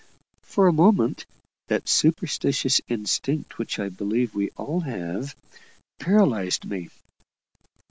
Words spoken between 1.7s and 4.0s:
superstitious instinct which I